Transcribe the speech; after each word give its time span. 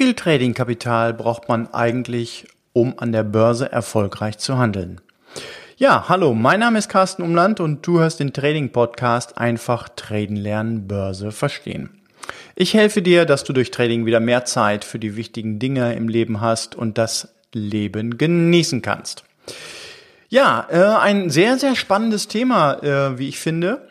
viel 0.00 0.14
Tradingkapital 0.14 1.12
braucht 1.12 1.50
man 1.50 1.74
eigentlich, 1.74 2.46
um 2.72 2.98
an 2.98 3.12
der 3.12 3.22
Börse 3.22 3.70
erfolgreich 3.70 4.38
zu 4.38 4.56
handeln? 4.56 4.98
Ja, 5.76 6.08
hallo, 6.08 6.32
mein 6.32 6.60
Name 6.60 6.78
ist 6.78 6.88
Carsten 6.88 7.20
Umland 7.20 7.60
und 7.60 7.86
du 7.86 8.00
hörst 8.00 8.18
den 8.18 8.32
Trading 8.32 8.72
Podcast 8.72 9.36
einfach 9.36 9.90
Traden 9.90 10.36
lernen, 10.36 10.88
Börse 10.88 11.32
verstehen. 11.32 11.90
Ich 12.56 12.72
helfe 12.72 13.02
dir, 13.02 13.26
dass 13.26 13.44
du 13.44 13.52
durch 13.52 13.70
Trading 13.70 14.06
wieder 14.06 14.20
mehr 14.20 14.46
Zeit 14.46 14.86
für 14.86 14.98
die 14.98 15.16
wichtigen 15.16 15.58
Dinge 15.58 15.92
im 15.92 16.08
Leben 16.08 16.40
hast 16.40 16.74
und 16.74 16.96
das 16.96 17.34
Leben 17.52 18.16
genießen 18.16 18.80
kannst. 18.80 19.24
Ja, 20.30 20.66
äh, 20.70 20.98
ein 20.98 21.28
sehr, 21.28 21.58
sehr 21.58 21.76
spannendes 21.76 22.26
Thema, 22.26 22.82
äh, 22.82 23.18
wie 23.18 23.28
ich 23.28 23.38
finde. 23.38 23.89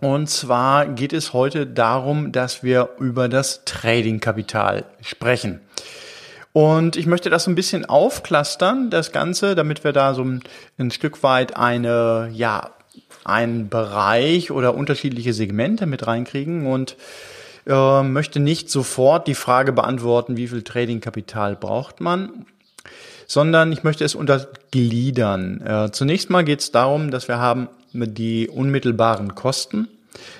Und 0.00 0.30
zwar 0.30 0.86
geht 0.86 1.12
es 1.12 1.32
heute 1.32 1.66
darum, 1.66 2.30
dass 2.30 2.62
wir 2.62 2.90
über 2.98 3.28
das 3.28 3.64
Trading-Kapital 3.64 4.84
sprechen. 5.00 5.60
Und 6.52 6.96
ich 6.96 7.06
möchte 7.06 7.30
das 7.30 7.46
ein 7.46 7.54
bisschen 7.54 7.84
aufklustern, 7.84 8.90
das 8.90 9.12
Ganze, 9.12 9.54
damit 9.54 9.84
wir 9.84 9.92
da 9.92 10.14
so 10.14 10.24
ein, 10.24 10.42
ein 10.78 10.90
Stück 10.90 11.22
weit 11.22 11.56
eine, 11.56 12.30
ja, 12.32 12.70
einen 13.24 13.68
Bereich 13.68 14.50
oder 14.50 14.74
unterschiedliche 14.74 15.32
Segmente 15.32 15.86
mit 15.86 16.06
reinkriegen 16.06 16.66
und 16.66 16.96
äh, 17.66 18.02
möchte 18.02 18.40
nicht 18.40 18.70
sofort 18.70 19.26
die 19.26 19.34
Frage 19.34 19.72
beantworten, 19.72 20.36
wie 20.36 20.48
viel 20.48 20.62
Trading-Kapital 20.62 21.56
braucht 21.56 22.00
man, 22.00 22.46
sondern 23.26 23.70
ich 23.72 23.82
möchte 23.82 24.04
es 24.04 24.14
untergliedern. 24.14 25.60
Äh, 25.60 25.90
zunächst 25.92 26.30
mal 26.30 26.44
geht 26.44 26.60
es 26.60 26.72
darum, 26.72 27.10
dass 27.10 27.28
wir 27.28 27.38
haben 27.38 27.68
die 27.92 28.48
unmittelbaren 28.48 29.34
Kosten, 29.34 29.88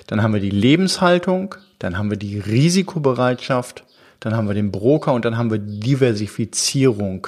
dann 0.07 0.23
haben 0.23 0.33
wir 0.33 0.41
die 0.41 0.49
Lebenshaltung, 0.49 1.55
dann 1.79 1.97
haben 1.97 2.09
wir 2.09 2.17
die 2.17 2.39
Risikobereitschaft, 2.39 3.83
dann 4.19 4.35
haben 4.35 4.47
wir 4.47 4.53
den 4.53 4.71
Broker 4.71 5.13
und 5.13 5.25
dann 5.25 5.37
haben 5.37 5.51
wir 5.51 5.59
Diversifizierung. 5.59 7.27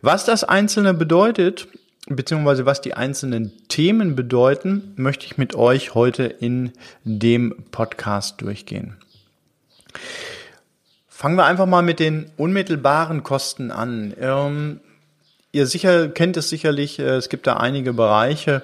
Was 0.00 0.24
das 0.24 0.44
Einzelne 0.44 0.94
bedeutet, 0.94 1.68
beziehungsweise 2.08 2.66
was 2.66 2.80
die 2.80 2.94
einzelnen 2.94 3.52
Themen 3.68 4.16
bedeuten, 4.16 4.92
möchte 4.96 5.26
ich 5.26 5.38
mit 5.38 5.54
euch 5.54 5.94
heute 5.94 6.24
in 6.24 6.72
dem 7.04 7.54
Podcast 7.70 8.40
durchgehen. 8.40 8.96
Fangen 11.08 11.36
wir 11.36 11.46
einfach 11.46 11.66
mal 11.66 11.82
mit 11.82 11.98
den 11.98 12.30
unmittelbaren 12.36 13.24
Kosten 13.24 13.70
an. 13.70 14.14
Ähm, 14.20 14.80
ihr 15.52 15.66
sicher 15.66 16.08
kennt 16.08 16.36
es 16.36 16.48
sicherlich, 16.48 16.98
äh, 16.98 17.16
es 17.16 17.28
gibt 17.28 17.46
da 17.46 17.56
einige 17.56 17.92
Bereiche, 17.92 18.62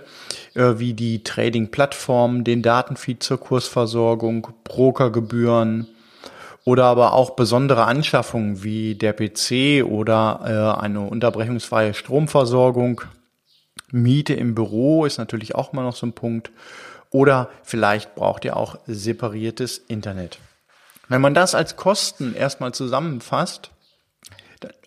äh, 0.54 0.74
wie 0.78 0.94
die 0.94 1.22
Trading-Plattform, 1.24 2.44
den 2.44 2.62
Datenfeed 2.62 3.22
zur 3.22 3.38
Kursversorgung, 3.38 4.48
Brokergebühren 4.64 5.88
oder 6.64 6.84
aber 6.84 7.12
auch 7.12 7.30
besondere 7.30 7.84
Anschaffungen 7.84 8.62
wie 8.62 8.94
der 8.94 9.12
PC 9.12 9.84
oder 9.84 10.76
äh, 10.78 10.80
eine 10.80 11.00
unterbrechungsfreie 11.00 11.94
Stromversorgung. 11.94 13.02
Miete 13.90 14.34
im 14.34 14.54
Büro 14.54 15.04
ist 15.04 15.18
natürlich 15.18 15.54
auch 15.54 15.72
mal 15.72 15.82
noch 15.82 15.96
so 15.96 16.06
ein 16.06 16.14
Punkt. 16.14 16.50
Oder 17.10 17.50
vielleicht 17.62 18.16
braucht 18.16 18.44
ihr 18.44 18.56
auch 18.56 18.76
separiertes 18.86 19.78
Internet. 19.78 20.38
Wenn 21.08 21.20
man 21.20 21.34
das 21.34 21.54
als 21.54 21.76
Kosten 21.76 22.34
erstmal 22.34 22.72
zusammenfasst, 22.72 23.70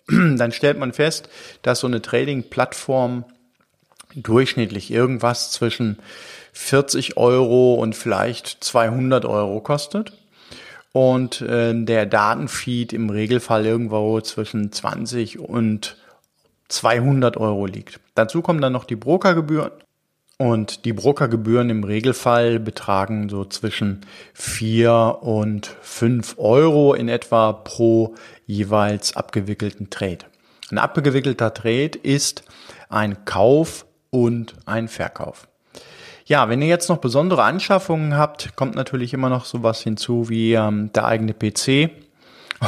dann 0.08 0.52
stellt 0.52 0.78
man 0.78 0.92
fest, 0.92 1.28
dass 1.62 1.80
so 1.80 1.86
eine 1.86 2.02
Trading-Plattform 2.02 3.24
durchschnittlich 4.14 4.90
irgendwas 4.90 5.52
zwischen 5.52 5.98
40 6.52 7.16
Euro 7.16 7.74
und 7.74 7.94
vielleicht 7.94 8.64
200 8.64 9.24
Euro 9.24 9.60
kostet. 9.60 10.12
Und 10.92 11.42
äh, 11.42 11.74
der 11.74 12.06
Datenfeed 12.06 12.92
im 12.92 13.10
Regelfall 13.10 13.66
irgendwo 13.66 14.20
zwischen 14.22 14.72
20 14.72 15.38
und 15.38 15.96
200 16.68 17.36
Euro 17.36 17.66
liegt. 17.66 18.00
Dazu 18.14 18.40
kommen 18.40 18.60
dann 18.60 18.72
noch 18.72 18.84
die 18.84 18.96
Brokergebühren 18.96 19.72
und 20.38 20.84
die 20.84 20.92
Brokergebühren 20.92 21.68
im 21.68 21.82
Regelfall 21.82 22.60
betragen 22.60 23.28
so 23.28 23.44
zwischen 23.44 24.02
vier 24.32 25.18
und 25.20 25.66
fünf 25.82 26.36
Euro 26.38 26.94
in 26.94 27.08
etwa 27.08 27.52
pro 27.52 28.14
jeweils 28.46 29.16
abgewickelten 29.16 29.90
Trade. 29.90 30.18
Ein 30.70 30.78
abgewickelter 30.78 31.52
Trade 31.52 31.98
ist 32.02 32.44
ein 32.88 33.24
Kauf 33.24 33.84
und 34.10 34.54
ein 34.64 34.86
Verkauf. 34.86 35.48
Ja, 36.24 36.48
wenn 36.48 36.62
ihr 36.62 36.68
jetzt 36.68 36.88
noch 36.88 36.98
besondere 36.98 37.42
Anschaffungen 37.42 38.16
habt, 38.16 38.54
kommt 38.54 38.76
natürlich 38.76 39.14
immer 39.14 39.30
noch 39.30 39.44
sowas 39.44 39.80
hinzu 39.80 40.28
wie 40.28 40.52
ähm, 40.52 40.92
der 40.92 41.06
eigene 41.06 41.34
PC. 41.34 41.90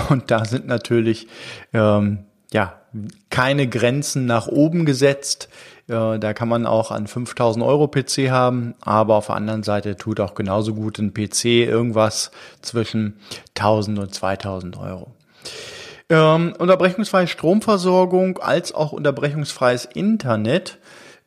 Und 0.09 0.31
da 0.31 0.45
sind 0.45 0.67
natürlich 0.67 1.29
ähm, 1.73 2.25
ja 2.53 2.80
keine 3.31 3.69
Grenzen 3.69 4.27
nach 4.27 4.47
oben 4.47 4.85
gesetzt. 4.85 5.49
Da 5.87 6.35
kann 6.35 6.49
man 6.49 6.67
auch 6.67 6.93
an 6.93 7.09
5000 7.09 7.65
Euro 7.65 7.89
PC 7.89 8.31
haben, 8.31 8.75
aber 8.81 9.17
auf 9.17 9.27
der 9.27 9.35
anderen 9.35 9.65
Seite 9.65 9.97
tut 9.97 10.21
auch 10.21 10.35
genauso 10.35 10.75
gut 10.75 11.01
ein 11.01 11.13
PC 11.13 11.45
irgendwas 11.47 12.31
zwischen 12.63 13.17
1000 13.57 13.99
und 13.99 14.15
2000 14.15 14.79
Euro. 14.79 15.11
Ähm, 16.11 16.55
unterbrechungsfreie 16.59 17.29
Stromversorgung 17.29 18.39
als 18.39 18.75
auch 18.75 18.91
unterbrechungsfreies 18.91 19.85
Internet, 19.85 20.79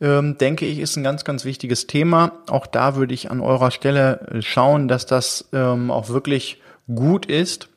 ähm, 0.01 0.37
denke 0.37 0.65
ich, 0.65 0.79
ist 0.79 0.97
ein 0.97 1.03
ganz, 1.03 1.23
ganz 1.23 1.45
wichtiges 1.45 1.87
Thema. 1.87 2.33
Auch 2.49 2.67
da 2.67 2.97
würde 2.97 3.13
ich 3.13 3.31
an 3.31 3.39
eurer 3.39 3.71
Stelle 3.71 4.27
äh, 4.29 4.41
schauen, 4.41 4.89
dass 4.89 5.05
das 5.05 5.47
ähm, 5.53 5.89
auch 5.89 6.09
wirklich 6.09 6.61
gut 6.93 7.25
ist 7.25 7.69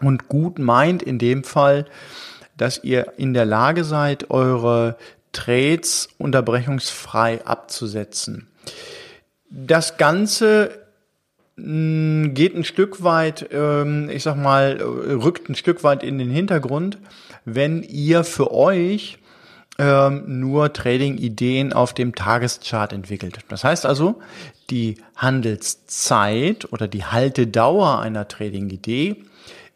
und 0.00 0.28
gut 0.28 0.58
meint 0.58 1.02
in 1.02 1.18
dem 1.18 1.44
Fall, 1.44 1.84
dass 2.56 2.82
ihr 2.84 3.14
in 3.16 3.34
der 3.34 3.44
Lage 3.44 3.84
seid, 3.84 4.30
eure 4.30 4.96
Trades 5.32 6.08
unterbrechungsfrei 6.18 7.44
abzusetzen. 7.44 8.48
Das 9.50 9.96
Ganze 9.96 10.70
mm, 11.56 12.34
geht 12.34 12.54
ein 12.54 12.64
Stück 12.64 13.02
weit, 13.02 13.48
ähm, 13.52 14.08
ich 14.10 14.22
sag 14.22 14.36
mal, 14.36 14.80
rückt 14.80 15.48
ein 15.48 15.54
Stück 15.54 15.84
weit 15.84 16.02
in 16.02 16.18
den 16.18 16.30
Hintergrund, 16.30 16.98
wenn 17.44 17.82
ihr 17.82 18.24
für 18.24 18.52
euch 18.52 19.18
ähm, 19.78 20.40
nur 20.40 20.72
Trading-Ideen 20.72 21.72
auf 21.72 21.94
dem 21.94 22.14
Tageschart 22.14 22.92
entwickelt. 22.92 23.38
Das 23.48 23.64
heißt 23.64 23.86
also, 23.86 24.20
die 24.70 24.96
Handelszeit 25.16 26.72
oder 26.72 26.88
die 26.88 27.04
Haltedauer 27.04 28.00
einer 28.00 28.28
Trading-Idee 28.28 29.24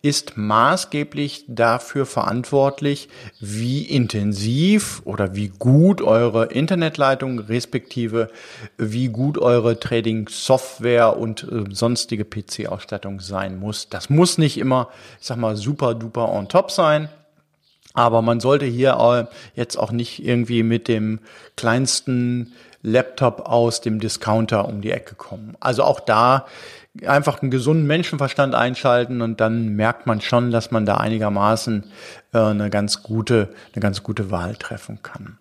ist 0.06 0.36
maßgeblich 0.36 1.44
dafür 1.48 2.06
verantwortlich, 2.06 3.08
wie 3.40 3.82
intensiv 3.82 5.02
oder 5.04 5.34
wie 5.34 5.48
gut 5.48 6.00
eure 6.00 6.46
Internetleitung 6.46 7.40
respektive 7.40 8.30
wie 8.78 9.08
gut 9.08 9.36
eure 9.36 9.80
Trading-Software 9.80 11.16
und 11.16 11.42
äh, 11.50 11.64
sonstige 11.74 12.24
PC-Ausstattung 12.24 13.20
sein 13.20 13.58
muss. 13.58 13.88
Das 13.88 14.08
muss 14.08 14.38
nicht 14.38 14.58
immer, 14.58 14.90
ich 15.20 15.26
sag 15.26 15.38
mal, 15.38 15.56
super 15.56 15.94
duper 15.94 16.30
on 16.30 16.48
top 16.48 16.70
sein. 16.70 17.08
Aber 17.92 18.22
man 18.22 18.40
sollte 18.40 18.66
hier 18.66 18.98
äh, 19.00 19.58
jetzt 19.58 19.76
auch 19.76 19.90
nicht 19.90 20.24
irgendwie 20.24 20.62
mit 20.62 20.86
dem 20.86 21.18
kleinsten 21.56 22.52
Laptop 22.86 23.40
aus 23.46 23.80
dem 23.80 23.98
Discounter 23.98 24.66
um 24.68 24.80
die 24.80 24.92
Ecke 24.92 25.16
kommen. 25.16 25.56
Also 25.60 25.82
auch 25.82 26.00
da 26.00 26.46
einfach 27.04 27.42
einen 27.42 27.50
gesunden 27.50 27.86
Menschenverstand 27.86 28.54
einschalten 28.54 29.20
und 29.20 29.40
dann 29.40 29.70
merkt 29.70 30.06
man 30.06 30.20
schon, 30.20 30.50
dass 30.50 30.70
man 30.70 30.86
da 30.86 30.96
einigermaßen 30.96 31.84
äh, 32.32 32.38
eine 32.38 32.70
ganz 32.70 33.02
gute, 33.02 33.50
eine 33.74 33.82
ganz 33.82 34.02
gute 34.02 34.30
Wahl 34.30 34.56
treffen 34.56 35.00
kann. 35.02 35.36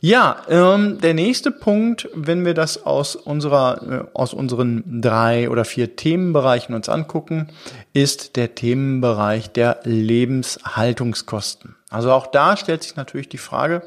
Ja, 0.00 0.42
ähm, 0.48 1.00
der 1.00 1.14
nächste 1.14 1.50
Punkt, 1.50 2.08
wenn 2.14 2.44
wir 2.44 2.54
das 2.54 2.86
aus 2.86 3.16
unserer, 3.16 3.82
äh, 3.82 4.04
aus 4.14 4.32
unseren 4.32 5.00
drei 5.00 5.50
oder 5.50 5.64
vier 5.64 5.96
Themenbereichen 5.96 6.74
uns 6.74 6.88
angucken, 6.88 7.48
ist 7.94 8.36
der 8.36 8.54
Themenbereich 8.54 9.50
der 9.50 9.80
Lebenshaltungskosten. 9.82 11.74
Also 11.90 12.12
auch 12.12 12.28
da 12.28 12.56
stellt 12.56 12.84
sich 12.84 12.94
natürlich 12.94 13.28
die 13.28 13.38
Frage, 13.38 13.82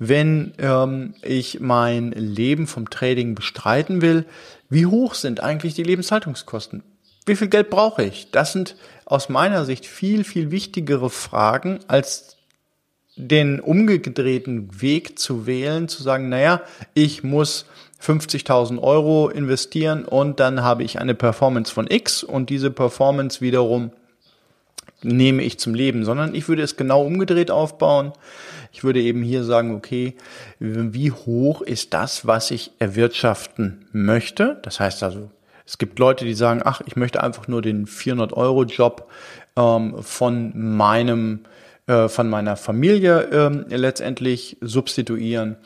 wenn 0.00 0.54
ähm, 0.58 1.14
ich 1.22 1.60
mein 1.60 2.10
Leben 2.12 2.66
vom 2.66 2.88
Trading 2.88 3.34
bestreiten 3.36 4.00
will, 4.00 4.24
wie 4.70 4.86
hoch 4.86 5.14
sind 5.14 5.40
eigentlich 5.40 5.74
die 5.74 5.82
Lebenshaltungskosten? 5.82 6.82
Wie 7.26 7.36
viel 7.36 7.48
Geld 7.48 7.68
brauche 7.68 8.02
ich? 8.02 8.30
Das 8.32 8.52
sind 8.52 8.76
aus 9.04 9.28
meiner 9.28 9.66
Sicht 9.66 9.84
viel, 9.84 10.24
viel 10.24 10.50
wichtigere 10.50 11.10
Fragen, 11.10 11.80
als 11.86 12.38
den 13.14 13.60
umgedrehten 13.60 14.80
Weg 14.80 15.18
zu 15.18 15.46
wählen, 15.46 15.86
zu 15.86 16.02
sagen, 16.02 16.30
naja, 16.30 16.62
ich 16.94 17.22
muss 17.22 17.66
50.000 18.02 18.80
Euro 18.80 19.28
investieren 19.28 20.06
und 20.06 20.40
dann 20.40 20.62
habe 20.62 20.82
ich 20.82 20.98
eine 20.98 21.14
Performance 21.14 21.74
von 21.74 21.86
X 21.90 22.24
und 22.24 22.48
diese 22.48 22.70
Performance 22.70 23.42
wiederum 23.42 23.90
nehme 25.02 25.42
ich 25.42 25.58
zum 25.58 25.74
Leben, 25.74 26.04
sondern 26.04 26.34
ich 26.34 26.48
würde 26.48 26.62
es 26.62 26.76
genau 26.76 27.02
umgedreht 27.02 27.50
aufbauen. 27.50 28.12
Ich 28.72 28.84
würde 28.84 29.00
eben 29.00 29.22
hier 29.22 29.44
sagen, 29.44 29.74
okay, 29.74 30.14
wie 30.58 31.10
hoch 31.10 31.62
ist 31.62 31.92
das, 31.94 32.26
was 32.26 32.50
ich 32.50 32.72
erwirtschaften 32.78 33.86
möchte? 33.92 34.58
Das 34.62 34.80
heißt 34.80 35.02
also, 35.02 35.30
Es 35.66 35.78
gibt 35.78 35.98
Leute, 35.98 36.24
die 36.24 36.34
sagen, 36.34 36.62
ach, 36.64 36.80
ich 36.86 36.96
möchte 36.96 37.22
einfach 37.22 37.48
nur 37.48 37.62
den 37.62 37.86
400-Euro-Job 37.86 39.08
ähm, 39.56 40.02
von 40.02 40.52
meinem, 40.54 41.40
äh, 41.86 42.08
von 42.08 42.28
meiner 42.28 42.56
Familie 42.56 43.28
ähm, 43.32 43.66
letztendlich 43.68 44.56
substituieren. 44.60 45.56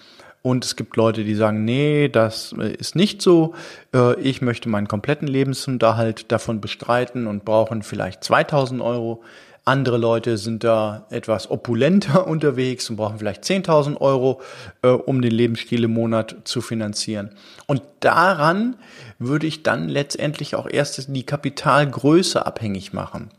Und 0.44 0.66
es 0.66 0.76
gibt 0.76 0.96
Leute, 0.96 1.24
die 1.24 1.34
sagen, 1.34 1.64
nee, 1.64 2.10
das 2.10 2.52
ist 2.52 2.96
nicht 2.96 3.22
so. 3.22 3.54
Äh, 3.94 4.20
ich 4.20 4.42
möchte 4.42 4.68
meinen 4.68 4.88
kompletten 4.88 5.26
Lebensunterhalt 5.26 6.30
davon 6.30 6.60
bestreiten 6.60 7.26
und 7.26 7.46
brauchen 7.46 7.82
vielleicht 7.82 8.22
2000 8.22 8.82
Euro. 8.82 9.24
Andere 9.64 9.96
Leute 9.96 10.36
sind 10.36 10.62
da 10.62 11.06
etwas 11.08 11.50
opulenter 11.50 12.26
unterwegs 12.28 12.90
und 12.90 12.96
brauchen 12.96 13.18
vielleicht 13.18 13.42
10.000 13.42 14.02
Euro, 14.02 14.42
äh, 14.82 14.88
um 14.88 15.22
den 15.22 15.32
Lebensstil 15.32 15.84
im 15.84 15.94
Monat 15.94 16.36
zu 16.44 16.60
finanzieren. 16.60 17.30
Und 17.64 17.80
daran 18.00 18.76
würde 19.18 19.46
ich 19.46 19.62
dann 19.62 19.88
letztendlich 19.88 20.56
auch 20.56 20.68
erst 20.70 21.06
die 21.08 21.24
Kapitalgröße 21.24 22.44
abhängig 22.44 22.92
machen. 22.92 23.30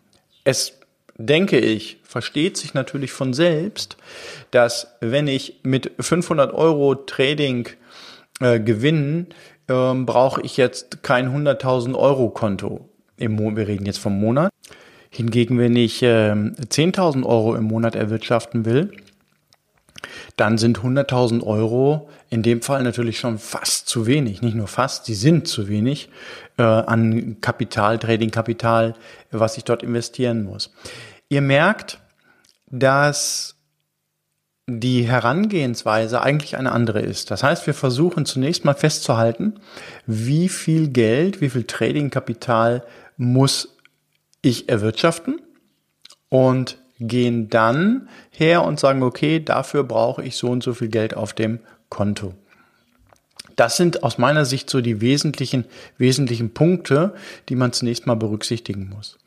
Es 0.43 0.73
denke 1.17 1.59
ich, 1.59 1.97
versteht 2.03 2.57
sich 2.57 2.73
natürlich 2.73 3.11
von 3.11 3.33
selbst, 3.33 3.97
dass 4.51 4.95
wenn 4.99 5.27
ich 5.27 5.59
mit 5.63 5.91
500 5.99 6.53
Euro 6.53 6.95
Trading 6.95 7.69
äh, 8.41 8.59
gewinnen, 8.59 9.27
ähm, 9.67 10.05
brauche 10.05 10.41
ich 10.41 10.57
jetzt 10.57 11.03
kein 11.03 11.29
100.000 11.29 11.95
Euro 11.95 12.29
Konto. 12.29 12.89
Im 13.17 13.33
Mo 13.33 13.55
wir 13.55 13.67
reden 13.67 13.85
jetzt 13.85 13.99
vom 13.99 14.19
Monat. 14.19 14.51
Hingegen, 15.09 15.57
wenn 15.57 15.75
ich 15.77 16.03
äh, 16.03 16.31
10.000 16.33 17.25
Euro 17.25 17.55
im 17.55 17.63
Monat 17.63 17.95
erwirtschaften 17.95 18.65
will, 18.65 18.91
dann 20.37 20.57
sind 20.57 20.79
100.000 20.79 21.43
Euro 21.43 22.09
in 22.29 22.43
dem 22.43 22.61
Fall 22.61 22.83
natürlich 22.83 23.19
schon 23.19 23.39
fast 23.39 23.87
zu 23.87 24.07
wenig. 24.07 24.41
Nicht 24.41 24.55
nur 24.55 24.67
fast, 24.67 25.05
sie 25.05 25.13
sind 25.13 25.47
zu 25.47 25.67
wenig 25.67 26.09
äh, 26.57 26.63
an 26.63 27.37
Kapital, 27.41 27.99
Trading-Kapital, 27.99 28.95
was 29.31 29.57
ich 29.57 29.63
dort 29.63 29.83
investieren 29.83 30.43
muss. 30.43 30.73
Ihr 31.29 31.41
merkt, 31.41 31.99
dass 32.67 33.55
die 34.67 35.03
Herangehensweise 35.03 36.21
eigentlich 36.21 36.57
eine 36.57 36.71
andere 36.71 36.99
ist. 37.01 37.29
Das 37.29 37.43
heißt, 37.43 37.67
wir 37.67 37.75
versuchen 37.75 38.25
zunächst 38.25 38.65
mal 38.65 38.73
festzuhalten, 38.73 39.59
wie 40.07 40.49
viel 40.49 40.87
Geld, 40.89 41.39
wie 41.39 41.49
viel 41.49 41.65
Trading-Kapital 41.65 42.83
muss 43.17 43.77
ich 44.41 44.69
erwirtschaften 44.69 45.41
und 46.29 46.77
gehen 46.99 47.49
dann 47.49 48.09
her 48.31 48.63
und 48.63 48.79
sagen, 48.79 49.03
okay, 49.03 49.39
dafür 49.39 49.83
brauche 49.83 50.23
ich 50.23 50.35
so 50.37 50.47
und 50.47 50.63
so 50.63 50.73
viel 50.73 50.87
Geld 50.87 51.15
auf 51.15 51.33
dem 51.33 51.59
Konto. 51.89 52.33
Das 53.55 53.77
sind 53.77 54.03
aus 54.03 54.17
meiner 54.17 54.45
Sicht 54.45 54.69
so 54.69 54.81
die 54.81 55.01
wesentlichen, 55.01 55.65
wesentlichen 55.97 56.53
Punkte, 56.53 57.13
die 57.47 57.55
man 57.55 57.71
zunächst 57.71 58.05
mal 58.05 58.15
berücksichtigen 58.15 58.89
muss. 58.89 59.17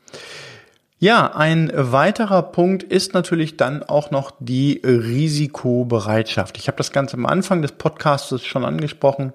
Ja, 1.01 1.33
ein 1.33 1.71
weiterer 1.73 2.43
Punkt 2.43 2.83
ist 2.83 3.13
natürlich 3.13 3.55
dann 3.55 3.83
auch 3.83 4.11
noch 4.11 4.31
die 4.39 4.81
Risikobereitschaft. 4.83 6.57
Ich 6.57 6.67
habe 6.67 6.77
das 6.77 6.91
Ganze 6.91 7.15
am 7.15 7.25
Anfang 7.25 7.61
des 7.61 7.71
Podcasts 7.71 8.45
schon 8.45 8.65
angesprochen. 8.65 9.31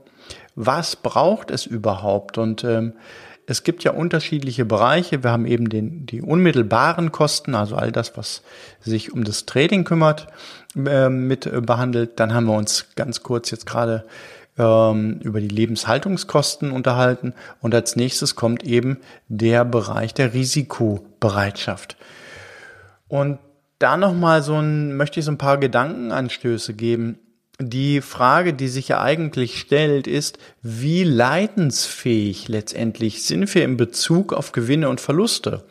Was 0.56 0.94
braucht 0.94 1.50
es 1.50 1.64
überhaupt? 1.64 2.36
Und 2.36 2.64
ähm, 2.64 2.92
es 3.46 3.62
gibt 3.62 3.85
ja 3.85 3.93
unterschiedliche 3.93 4.64
Bereiche. 4.64 5.23
Wir 5.23 5.31
haben 5.31 5.46
eben 5.46 5.69
den, 5.69 6.06
die 6.06 6.23
unmittelbaren 6.23 7.12
Kosten, 7.12 7.55
also 7.55 7.76
all 7.76 7.93
das, 7.93 8.17
was 8.17 8.43
sich 8.81 9.12
um 9.12 9.25
das 9.25 9.46
Trading 9.46 9.85
kümmert, 9.85 10.26
äh, 10.76 11.08
mit 11.08 11.46
äh, 11.46 11.61
behandelt. 11.61 12.19
Dann 12.20 12.32
haben 12.32 12.46
wir 12.46 12.56
uns 12.56 12.87
ganz 12.96 13.23
kurz 13.23 13.50
jetzt 13.50 13.67
gerade 13.67 14.05
ähm, 14.58 15.20
über 15.20 15.41
die 15.41 15.49
Lebenshaltungskosten 15.49 16.73
unterhalten. 16.73 17.35
Und 17.61 17.75
als 17.75 17.96
nächstes 17.96 18.35
kommt 18.35 18.64
eben 18.64 18.99
der 19.29 19.64
Bereich 19.64 20.14
der 20.14 20.32
Risikobereitschaft. 20.32 21.96
Und 23.08 23.38
da 23.79 23.96
nochmal 23.96 24.43
so 24.43 24.55
ein, 24.55 24.96
möchte 24.96 25.20
ich 25.20 25.26
so 25.26 25.32
ein 25.32 25.38
paar 25.38 25.58
Gedankenanstöße 25.58 26.75
geben. 26.75 27.19
Die 27.61 28.01
Frage, 28.01 28.53
die 28.53 28.67
sich 28.67 28.89
ja 28.89 29.01
eigentlich 29.01 29.61
stellt, 29.61 30.09
ist, 30.09 30.39
wie 30.62 31.05
leidensfähig 31.05 32.49
letztendlich 32.49 33.23
sind 33.23 33.55
wir 33.55 33.65
in 33.65 33.77
Bezug 33.77 34.33
auf 34.33 34.51
Gewinne 34.51 34.89
und 34.89 35.01
Verluste? 35.01 35.62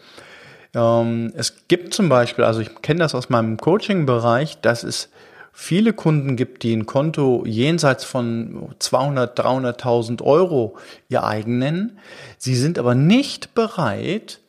Ähm, 0.74 1.34
es 1.36 1.68
gibt 1.68 1.94
zum 1.94 2.08
Beispiel, 2.08 2.46
also 2.46 2.62
ich 2.62 2.82
kenne 2.82 3.00
das 3.00 3.14
aus 3.14 3.30
meinem 3.30 3.58
Coaching-Bereich, 3.58 4.62
dass 4.62 4.84
es 4.84 5.10
viele 5.52 5.92
Kunden 5.92 6.38
gibt, 6.38 6.64
die 6.64 6.74
ein 6.74 6.86
Konto 6.86 7.44
jenseits 7.46 8.06
von 8.06 8.70
200, 8.80 9.38
300.000 9.38 10.24
Euro 10.24 10.78
ihr 11.10 11.26
eigen 11.26 11.60
nennen. 11.60 12.00
Sie 12.38 12.56
sind 12.56 12.80
aber 12.80 12.96
nicht 12.96 13.54
bereit, 13.54 14.40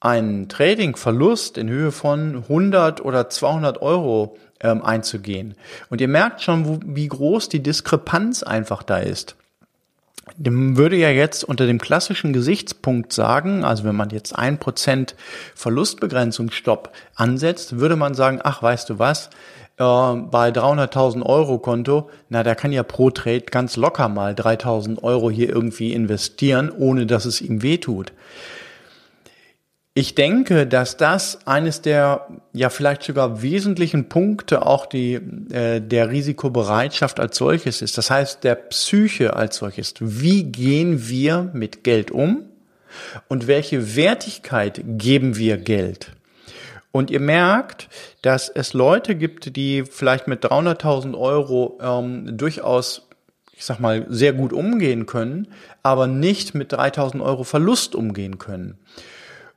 einen 0.00 0.48
Trading-Verlust 0.48 1.56
in 1.56 1.68
Höhe 1.68 1.92
von 1.92 2.38
100 2.48 3.04
oder 3.04 3.30
200 3.30 3.80
Euro 3.80 4.36
ähm, 4.62 4.82
einzugehen. 4.82 5.54
Und 5.90 6.00
ihr 6.00 6.08
merkt 6.08 6.42
schon, 6.42 6.66
wo, 6.66 6.80
wie 6.84 7.08
groß 7.08 7.48
die 7.48 7.62
Diskrepanz 7.62 8.42
einfach 8.42 8.82
da 8.82 8.98
ist. 8.98 9.36
Dem 10.36 10.76
würde 10.76 10.96
ja 10.96 11.10
jetzt 11.10 11.44
unter 11.44 11.66
dem 11.66 11.78
klassischen 11.78 12.32
Gesichtspunkt 12.32 13.12
sagen, 13.12 13.64
also 13.64 13.84
wenn 13.84 13.96
man 13.96 14.10
jetzt 14.10 14.38
ein 14.38 14.58
Prozent 14.58 15.14
Verlustbegrenzungsstopp 15.54 16.92
ansetzt, 17.16 17.78
würde 17.78 17.96
man 17.96 18.14
sagen, 18.14 18.40
ach, 18.42 18.62
weißt 18.62 18.88
du 18.90 18.98
was, 18.98 19.30
äh, 19.78 19.82
bei 19.82 20.50
300.000 20.50 21.24
Euro 21.24 21.58
Konto, 21.58 22.08
na, 22.28 22.42
der 22.42 22.54
kann 22.54 22.72
ja 22.72 22.82
pro 22.82 23.10
Trade 23.10 23.46
ganz 23.50 23.76
locker 23.76 24.08
mal 24.08 24.32
3.000 24.32 25.02
Euro 25.02 25.30
hier 25.30 25.48
irgendwie 25.48 25.92
investieren, 25.92 26.70
ohne 26.70 27.06
dass 27.06 27.24
es 27.24 27.40
ihm 27.40 27.62
wehtut. 27.62 28.12
Ich 29.94 30.14
denke, 30.14 30.66
dass 30.66 30.96
das 30.96 31.46
eines 31.46 31.82
der 31.82 32.26
ja 32.54 32.70
vielleicht 32.70 33.02
sogar 33.02 33.42
wesentlichen 33.42 34.08
Punkte 34.08 34.64
auch 34.64 34.86
die 34.86 35.14
äh, 35.14 35.80
der 35.80 36.08
Risikobereitschaft 36.08 37.20
als 37.20 37.36
solches 37.36 37.82
ist. 37.82 37.98
Das 37.98 38.10
heißt, 38.10 38.42
der 38.42 38.54
Psyche 38.54 39.36
als 39.36 39.56
solches. 39.56 39.92
Wie 40.00 40.44
gehen 40.44 41.08
wir 41.08 41.50
mit 41.52 41.84
Geld 41.84 42.10
um 42.10 42.46
und 43.28 43.46
welche 43.46 43.94
Wertigkeit 43.94 44.80
geben 44.82 45.36
wir 45.36 45.58
Geld? 45.58 46.12
Und 46.90 47.10
ihr 47.10 47.20
merkt, 47.20 47.88
dass 48.22 48.48
es 48.48 48.72
Leute 48.72 49.14
gibt, 49.14 49.56
die 49.56 49.84
vielleicht 49.84 50.26
mit 50.26 50.42
300.000 50.42 51.18
Euro 51.18 51.78
ähm, 51.82 52.38
durchaus, 52.38 53.08
ich 53.52 53.66
sag 53.66 53.78
mal, 53.78 54.06
sehr 54.08 54.32
gut 54.32 54.54
umgehen 54.54 55.04
können, 55.04 55.48
aber 55.82 56.06
nicht 56.06 56.54
mit 56.54 56.72
3.000 56.72 57.22
Euro 57.22 57.44
Verlust 57.44 57.94
umgehen 57.94 58.38
können. 58.38 58.78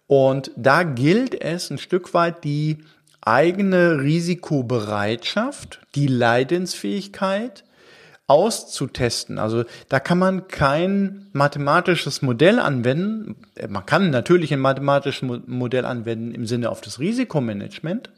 Und 0.07 0.51
da 0.55 0.83
gilt 0.83 1.41
es 1.41 1.69
ein 1.69 1.77
Stück 1.77 2.13
weit 2.13 2.43
die 2.43 2.77
eigene 3.21 4.01
Risikobereitschaft, 4.01 5.79
die 5.95 6.07
Leidensfähigkeit 6.07 7.63
auszutesten. 8.27 9.37
Also 9.37 9.65
da 9.89 9.99
kann 9.99 10.17
man 10.17 10.47
kein 10.47 11.27
mathematisches 11.33 12.21
Modell 12.21 12.59
anwenden. 12.59 13.35
Man 13.67 13.85
kann 13.85 14.09
natürlich 14.09 14.53
ein 14.53 14.59
mathematisches 14.59 15.21
Modell 15.47 15.85
anwenden 15.85 16.33
im 16.33 16.45
Sinne 16.45 16.69
auf 16.69 16.81
das 16.81 16.99
Risikomanagement, 16.99 18.09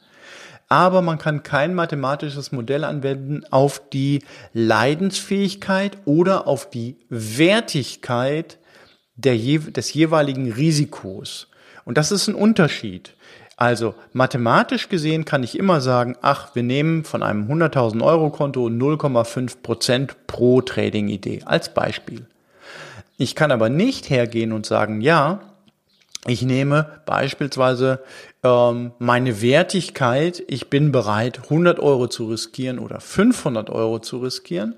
aber 0.69 1.01
man 1.01 1.17
kann 1.17 1.43
kein 1.43 1.73
mathematisches 1.73 2.51
Modell 2.51 2.83
anwenden 2.83 3.43
auf 3.49 3.81
die 3.89 4.23
Leidensfähigkeit 4.53 5.97
oder 6.05 6.47
auf 6.47 6.69
die 6.69 6.97
Wertigkeit 7.09 8.59
der, 9.15 9.35
des 9.35 9.93
jeweiligen 9.93 10.51
Risikos. 10.51 11.47
Und 11.87 11.97
das 11.97 12.11
ist 12.11 12.27
ein 12.27 12.35
Unterschied. 12.35 13.13
Also 13.55 13.95
mathematisch 14.11 14.89
gesehen 14.89 15.23
kann 15.23 15.41
ich 15.41 15.57
immer 15.57 15.79
sagen, 15.79 16.17
ach, 16.21 16.53
wir 16.53 16.61
nehmen 16.61 17.05
von 17.05 17.23
einem 17.23 17.49
100.000 17.49 18.03
Euro 18.03 18.29
Konto 18.29 18.67
0,5 18.67 19.61
Prozent 19.63 20.27
pro 20.27 20.59
Trading-Idee 20.59 21.43
als 21.45 21.73
Beispiel. 21.73 22.25
Ich 23.15 23.35
kann 23.35 23.53
aber 23.53 23.69
nicht 23.69 24.09
hergehen 24.09 24.51
und 24.51 24.65
sagen, 24.65 24.99
ja, 24.99 25.39
ich 26.25 26.41
nehme 26.41 26.99
beispielsweise 27.05 28.03
ähm, 28.43 28.91
meine 28.99 29.41
Wertigkeit, 29.41 30.43
ich 30.49 30.69
bin 30.69 30.91
bereit, 30.91 31.43
100 31.43 31.79
Euro 31.79 32.07
zu 32.07 32.27
riskieren 32.27 32.79
oder 32.79 32.99
500 32.99 33.69
Euro 33.69 33.99
zu 33.99 34.17
riskieren, 34.17 34.75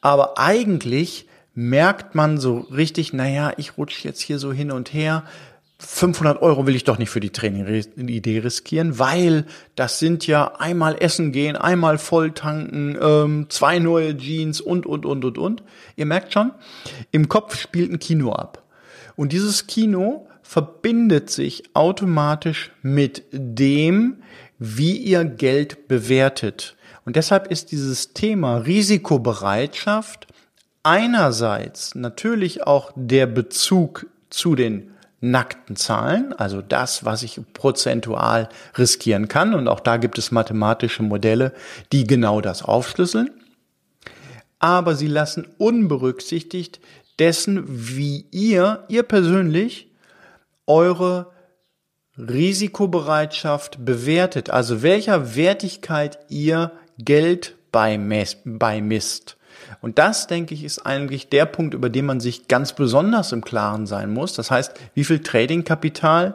aber 0.00 0.38
eigentlich 0.38 1.26
merkt 1.54 2.14
man 2.14 2.38
so 2.38 2.58
richtig, 2.70 3.12
naja, 3.12 3.52
ich 3.56 3.76
rutsche 3.76 4.06
jetzt 4.06 4.20
hier 4.20 4.38
so 4.38 4.52
hin 4.52 4.70
und 4.70 4.94
her, 4.94 5.24
500 5.78 6.40
Euro 6.40 6.66
will 6.66 6.74
ich 6.74 6.84
doch 6.84 6.98
nicht 6.98 7.10
für 7.10 7.20
die 7.20 7.30
Training-Idee 7.30 8.38
riskieren, 8.38 8.98
weil 8.98 9.44
das 9.74 9.98
sind 9.98 10.26
ja 10.26 10.54
einmal 10.58 10.96
essen 11.00 11.32
gehen, 11.32 11.54
einmal 11.54 11.98
voll 11.98 12.32
tanken, 12.32 12.96
ähm, 13.00 13.46
zwei 13.50 13.78
neue 13.78 14.16
Jeans 14.16 14.62
und, 14.62 14.86
und, 14.86 15.04
und, 15.04 15.24
und, 15.24 15.36
und. 15.36 15.62
Ihr 15.96 16.06
merkt 16.06 16.32
schon, 16.32 16.52
im 17.10 17.28
Kopf 17.28 17.58
spielt 17.58 17.92
ein 17.92 17.98
Kino 17.98 18.32
ab. 18.32 18.62
Und 19.16 19.32
dieses 19.32 19.66
Kino 19.66 20.26
verbindet 20.42 21.28
sich 21.28 21.64
automatisch 21.74 22.72
mit 22.82 23.24
dem, 23.32 24.22
wie 24.58 24.96
ihr 24.96 25.24
Geld 25.24 25.88
bewertet. 25.88 26.76
Und 27.04 27.16
deshalb 27.16 27.48
ist 27.48 27.70
dieses 27.72 28.14
Thema 28.14 28.58
Risikobereitschaft 28.58 30.26
einerseits 30.82 31.94
natürlich 31.94 32.66
auch 32.66 32.92
der 32.94 33.26
Bezug 33.26 34.06
zu 34.30 34.54
den 34.54 34.92
nackten 35.20 35.76
Zahlen, 35.76 36.32
also 36.32 36.62
das, 36.62 37.04
was 37.04 37.22
ich 37.22 37.40
prozentual 37.54 38.48
riskieren 38.76 39.28
kann. 39.28 39.54
Und 39.54 39.68
auch 39.68 39.80
da 39.80 39.96
gibt 39.96 40.18
es 40.18 40.30
mathematische 40.30 41.02
Modelle, 41.02 41.52
die 41.92 42.06
genau 42.06 42.40
das 42.40 42.62
aufschlüsseln. 42.62 43.30
Aber 44.58 44.94
sie 44.94 45.06
lassen 45.06 45.46
unberücksichtigt 45.58 46.80
dessen, 47.18 47.64
wie 47.66 48.26
ihr, 48.30 48.84
ihr 48.88 49.02
persönlich, 49.02 49.90
eure 50.66 51.32
Risikobereitschaft 52.18 53.84
bewertet, 53.84 54.50
also 54.50 54.82
welcher 54.82 55.36
Wertigkeit 55.36 56.18
ihr 56.28 56.72
Geld 56.98 57.54
beimisst. 57.72 59.36
Und 59.80 59.98
das, 59.98 60.26
denke 60.26 60.54
ich, 60.54 60.64
ist 60.64 60.80
eigentlich 60.86 61.28
der 61.28 61.46
Punkt, 61.46 61.74
über 61.74 61.90
den 61.90 62.06
man 62.06 62.20
sich 62.20 62.48
ganz 62.48 62.72
besonders 62.74 63.32
im 63.32 63.44
Klaren 63.44 63.86
sein 63.86 64.12
muss. 64.12 64.34
Das 64.34 64.50
heißt, 64.50 64.72
wie 64.94 65.04
viel 65.04 65.20
Tradingkapital 65.20 66.34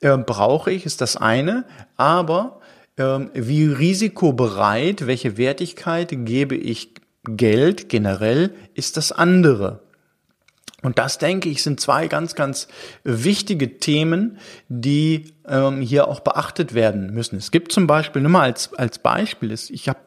äh, 0.00 0.16
brauche 0.16 0.70
ich, 0.70 0.86
ist 0.86 1.00
das 1.00 1.16
eine, 1.16 1.64
aber 1.96 2.60
äh, 2.96 3.20
wie 3.34 3.66
risikobereit, 3.66 5.06
welche 5.06 5.36
Wertigkeit 5.36 6.08
gebe 6.10 6.54
ich 6.54 6.94
Geld 7.24 7.88
generell, 7.88 8.54
ist 8.74 8.96
das 8.96 9.12
andere. 9.12 9.80
Und 10.82 10.98
das, 10.98 11.18
denke 11.18 11.48
ich, 11.48 11.64
sind 11.64 11.80
zwei 11.80 12.06
ganz, 12.06 12.36
ganz 12.36 12.68
wichtige 13.02 13.78
Themen, 13.78 14.38
die 14.68 15.34
ähm, 15.48 15.80
hier 15.80 16.06
auch 16.06 16.20
beachtet 16.20 16.72
werden 16.72 17.12
müssen. 17.12 17.36
Es 17.36 17.50
gibt 17.50 17.72
zum 17.72 17.88
Beispiel, 17.88 18.22
nur 18.22 18.30
mal 18.30 18.42
als, 18.42 18.72
als 18.74 19.00
Beispiel, 19.00 19.52
ich 19.52 19.88
habe 19.88 19.98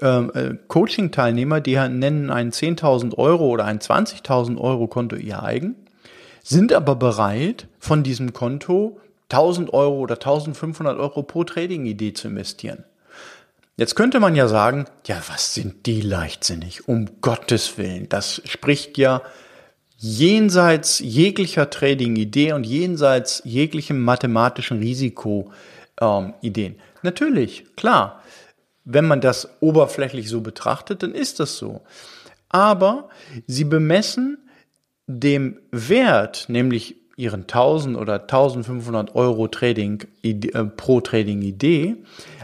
ähm, 0.00 0.32
äh, 0.34 0.54
Coaching-Teilnehmer, 0.68 1.60
die 1.60 1.76
nennen 1.76 2.30
ein 2.30 2.50
10.000 2.50 3.18
Euro 3.18 3.48
oder 3.48 3.66
ein 3.66 3.78
20.000 3.78 4.58
Euro 4.58 4.86
Konto 4.86 5.16
ihr 5.16 5.42
eigen, 5.42 5.76
sind 6.42 6.72
aber 6.72 6.96
bereit, 6.96 7.68
von 7.78 8.02
diesem 8.02 8.32
Konto 8.32 8.98
1.000 9.30 9.70
Euro 9.74 9.98
oder 9.98 10.14
1.500 10.14 10.98
Euro 10.98 11.24
pro 11.24 11.44
Trading-Idee 11.44 12.14
zu 12.14 12.28
investieren. 12.28 12.84
Jetzt 13.76 13.94
könnte 13.94 14.20
man 14.20 14.34
ja 14.34 14.48
sagen, 14.48 14.86
ja, 15.06 15.20
was 15.28 15.52
sind 15.52 15.84
die 15.84 16.00
leichtsinnig? 16.00 16.88
Um 16.88 17.20
Gottes 17.20 17.76
Willen. 17.76 18.08
Das 18.08 18.40
spricht 18.46 18.96
ja 18.96 19.20
jenseits 19.96 20.98
jeglicher 20.98 21.70
Trading-Idee 21.70 22.52
und 22.52 22.64
jenseits 22.64 23.42
jeglichem 23.44 24.00
mathematischen 24.02 24.78
Risiko-Ideen. 24.78 26.72
Ähm, 26.72 26.80
Natürlich, 27.02 27.64
klar. 27.76 28.22
Wenn 28.84 29.06
man 29.06 29.20
das 29.20 29.48
oberflächlich 29.60 30.28
so 30.28 30.40
betrachtet, 30.42 31.02
dann 31.02 31.12
ist 31.12 31.40
das 31.40 31.56
so. 31.56 31.82
Aber 32.48 33.08
sie 33.46 33.64
bemessen 33.64 34.38
dem 35.06 35.58
Wert, 35.72 36.46
nämlich 36.48 36.96
ihren 37.16 37.42
1000 37.42 37.96
oder 37.96 38.20
1500 38.20 39.14
Euro 39.14 39.48
Trading 39.48 40.04
äh, 40.22 40.34
pro 40.64 41.00
Trading 41.00 41.42
Idee, 41.42 41.96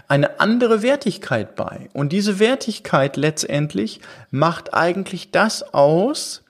eine 0.09 0.41
andere 0.41 0.83
Wertigkeit 0.83 1.55
bei. 1.55 1.89
Und 1.93 2.13
diese 2.13 2.39
Wertigkeit 2.39 3.17
letztendlich 3.17 4.01
macht 4.31 4.75
eigentlich 4.75 5.31
das 5.31 5.63
aus, 5.75 6.42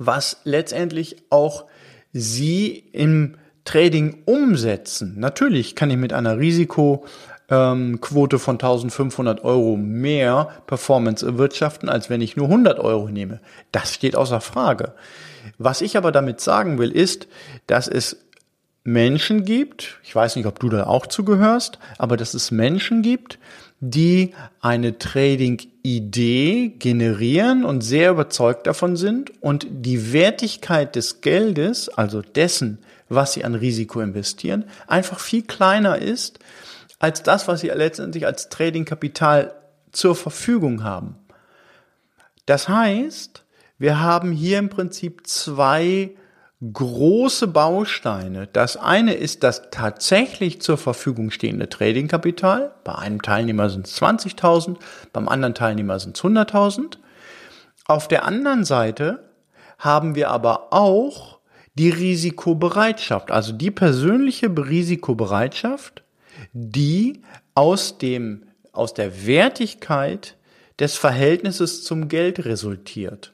was 0.00 0.38
letztendlich 0.44 1.16
auch 1.28 1.66
Sie 2.12 2.82
im 2.92 3.36
Trading 3.64 4.22
umsetzen. 4.24 5.14
Natürlich 5.18 5.76
kann 5.76 5.90
ich 5.90 5.98
mit 5.98 6.12
einer 6.12 6.38
Risikoquote 6.38 8.38
von 8.38 8.54
1500 8.54 9.44
Euro 9.44 9.76
mehr 9.76 10.48
Performance 10.66 11.24
erwirtschaften, 11.24 11.88
als 11.88 12.10
wenn 12.10 12.22
ich 12.22 12.36
nur 12.36 12.46
100 12.46 12.80
Euro 12.80 13.08
nehme. 13.08 13.40
Das 13.70 13.94
steht 13.94 14.16
außer 14.16 14.40
Frage. 14.40 14.94
Was 15.58 15.82
ich 15.82 15.96
aber 15.96 16.10
damit 16.10 16.40
sagen 16.40 16.78
will, 16.78 16.90
ist, 16.90 17.28
dass 17.66 17.86
es 17.86 18.16
Menschen 18.82 19.44
gibt, 19.44 20.00
ich 20.02 20.14
weiß 20.14 20.36
nicht, 20.36 20.46
ob 20.46 20.58
du 20.58 20.70
da 20.70 20.86
auch 20.86 21.06
zugehörst, 21.06 21.78
aber 21.98 22.16
dass 22.16 22.32
es 22.32 22.50
Menschen 22.50 23.02
gibt, 23.02 23.38
die 23.80 24.34
eine 24.60 24.98
Trading-Idee 24.98 26.74
generieren 26.78 27.64
und 27.64 27.80
sehr 27.80 28.10
überzeugt 28.10 28.66
davon 28.66 28.96
sind 28.96 29.32
und 29.42 29.66
die 29.70 30.12
Wertigkeit 30.12 30.94
des 30.96 31.22
Geldes, 31.22 31.88
also 31.88 32.20
dessen, 32.20 32.78
was 33.08 33.32
sie 33.32 33.44
an 33.44 33.54
Risiko 33.54 34.00
investieren, 34.00 34.64
einfach 34.86 35.18
viel 35.18 35.42
kleiner 35.42 35.98
ist 35.98 36.38
als 36.98 37.22
das, 37.22 37.48
was 37.48 37.62
sie 37.62 37.68
letztendlich 37.68 38.26
als 38.26 38.50
Trading-Kapital 38.50 39.54
zur 39.92 40.14
Verfügung 40.14 40.84
haben. 40.84 41.16
Das 42.44 42.68
heißt, 42.68 43.44
wir 43.78 44.00
haben 44.00 44.32
hier 44.32 44.58
im 44.58 44.68
Prinzip 44.68 45.26
zwei 45.26 46.10
große 46.60 47.48
Bausteine. 47.48 48.46
Das 48.52 48.76
eine 48.76 49.14
ist 49.14 49.42
das 49.42 49.70
tatsächlich 49.70 50.60
zur 50.60 50.76
Verfügung 50.76 51.30
stehende 51.30 51.68
Tradingkapital. 51.68 52.74
Bei 52.84 52.96
einem 52.96 53.22
Teilnehmer 53.22 53.70
sind 53.70 53.86
es 53.86 54.00
20.000, 54.00 54.76
beim 55.12 55.28
anderen 55.28 55.54
Teilnehmer 55.54 55.98
sind 55.98 56.16
es 56.16 56.22
100.000. 56.22 56.98
Auf 57.86 58.08
der 58.08 58.24
anderen 58.24 58.64
Seite 58.64 59.30
haben 59.78 60.14
wir 60.14 60.30
aber 60.30 60.72
auch 60.72 61.38
die 61.74 61.88
Risikobereitschaft, 61.88 63.30
also 63.30 63.52
die 63.52 63.70
persönliche 63.70 64.48
Risikobereitschaft, 64.48 66.02
die 66.52 67.22
aus 67.54 67.96
dem, 67.96 68.42
aus 68.72 68.92
der 68.92 69.26
Wertigkeit 69.26 70.36
des 70.78 70.96
Verhältnisses 70.96 71.84
zum 71.84 72.08
Geld 72.08 72.44
resultiert. 72.44 73.32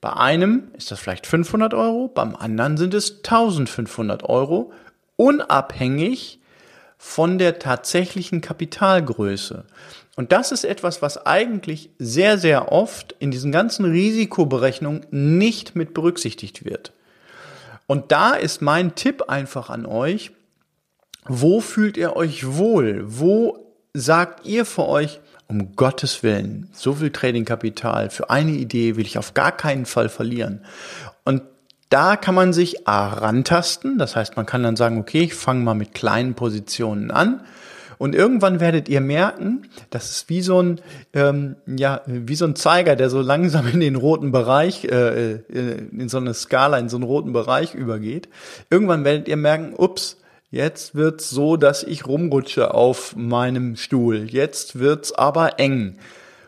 Bei 0.00 0.12
einem 0.12 0.68
ist 0.76 0.90
das 0.90 1.00
vielleicht 1.00 1.26
500 1.26 1.74
Euro, 1.74 2.08
beim 2.08 2.36
anderen 2.36 2.76
sind 2.76 2.94
es 2.94 3.18
1500 3.18 4.24
Euro, 4.24 4.72
unabhängig 5.16 6.40
von 6.98 7.38
der 7.38 7.58
tatsächlichen 7.58 8.40
Kapitalgröße. 8.40 9.64
Und 10.16 10.32
das 10.32 10.50
ist 10.50 10.64
etwas, 10.64 11.02
was 11.02 11.26
eigentlich 11.26 11.90
sehr, 11.98 12.38
sehr 12.38 12.72
oft 12.72 13.14
in 13.18 13.30
diesen 13.30 13.52
ganzen 13.52 13.84
Risikoberechnungen 13.84 15.06
nicht 15.10 15.76
mit 15.76 15.92
berücksichtigt 15.92 16.64
wird. 16.64 16.92
Und 17.86 18.12
da 18.12 18.32
ist 18.32 18.62
mein 18.62 18.94
Tipp 18.94 19.24
einfach 19.28 19.70
an 19.70 19.86
euch, 19.86 20.32
wo 21.26 21.60
fühlt 21.60 21.96
ihr 21.96 22.16
euch 22.16 22.56
wohl? 22.56 23.04
Wo 23.06 23.74
sagt 23.92 24.46
ihr 24.46 24.64
für 24.64 24.86
euch, 24.86 25.20
um 25.48 25.76
Gottes 25.76 26.22
Willen, 26.22 26.68
so 26.72 26.94
viel 26.94 27.10
Tradingkapital 27.10 28.10
für 28.10 28.30
eine 28.30 28.52
Idee 28.52 28.96
will 28.96 29.06
ich 29.06 29.18
auf 29.18 29.34
gar 29.34 29.52
keinen 29.52 29.86
Fall 29.86 30.08
verlieren. 30.08 30.60
Und 31.24 31.42
da 31.88 32.16
kann 32.16 32.34
man 32.34 32.52
sich 32.52 32.88
A 32.88 33.08
rantasten, 33.08 33.98
das 33.98 34.16
heißt, 34.16 34.36
man 34.36 34.46
kann 34.46 34.62
dann 34.62 34.76
sagen, 34.76 34.98
okay, 34.98 35.22
ich 35.22 35.34
fange 35.34 35.62
mal 35.62 35.74
mit 35.74 35.94
kleinen 35.94 36.34
Positionen 36.34 37.10
an. 37.10 37.42
Und 37.98 38.14
irgendwann 38.14 38.60
werdet 38.60 38.88
ihr 38.88 39.00
merken, 39.00 39.68
das 39.88 40.10
ist 40.10 40.28
wie 40.28 40.42
so 40.42 40.60
ein, 40.60 40.80
ähm, 41.14 41.56
ja, 41.66 42.02
wie 42.06 42.34
so 42.34 42.44
ein 42.44 42.54
Zeiger, 42.54 42.94
der 42.94 43.08
so 43.08 43.22
langsam 43.22 43.68
in 43.68 43.80
den 43.80 43.96
roten 43.96 44.32
Bereich, 44.32 44.84
äh, 44.84 45.32
äh 45.32 45.40
in 45.96 46.08
so 46.08 46.18
eine 46.18 46.34
Skala, 46.34 46.78
in 46.78 46.90
so 46.90 46.98
einen 46.98 47.04
roten 47.04 47.32
Bereich 47.32 47.74
übergeht. 47.74 48.28
Irgendwann 48.68 49.04
werdet 49.04 49.28
ihr 49.28 49.38
merken, 49.38 49.72
ups, 49.74 50.18
Jetzt 50.56 50.94
wird's 50.94 51.28
so, 51.28 51.58
dass 51.58 51.82
ich 51.82 52.06
rumrutsche 52.06 52.72
auf 52.72 53.14
meinem 53.14 53.76
Stuhl. 53.76 54.24
Jetzt 54.30 54.78
wird's 54.78 55.12
aber 55.12 55.60
eng. 55.60 55.98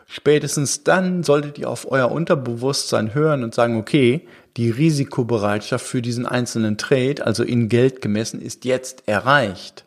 Spätestens 0.07 0.83
dann 0.83 1.21
solltet 1.21 1.59
ihr 1.59 1.69
auf 1.69 1.91
euer 1.91 2.09
Unterbewusstsein 2.09 3.13
hören 3.13 3.43
und 3.43 3.53
sagen, 3.53 3.77
okay, 3.77 4.27
die 4.57 4.71
Risikobereitschaft 4.71 5.85
für 5.85 6.01
diesen 6.01 6.25
einzelnen 6.25 6.79
Trade, 6.79 7.23
also 7.23 7.43
in 7.43 7.69
Geld 7.69 8.01
gemessen, 8.01 8.41
ist 8.41 8.65
jetzt 8.65 9.07
erreicht. 9.07 9.85